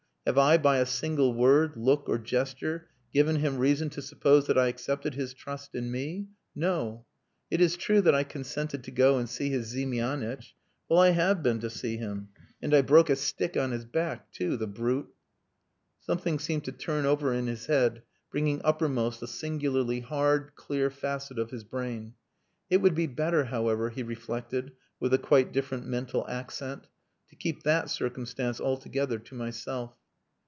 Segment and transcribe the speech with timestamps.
[0.27, 4.57] Have I by a single word, look, or gesture given him reason to suppose that
[4.57, 6.27] I accepted his trust in me?
[6.53, 7.05] No!
[7.49, 10.53] It is true that I consented to go and see his Ziemianitch.
[10.87, 12.29] Well, I have been to see him.
[12.61, 15.09] And I broke a stick on his back too the brute."
[15.99, 21.39] Something seemed to turn over in his head bringing uppermost a singularly hard, clear facet
[21.39, 22.13] of his brain.
[22.69, 26.85] "It would be better, however," he reflected with a quite different mental accent,
[27.31, 29.97] "to keep that circumstance altogether to myself."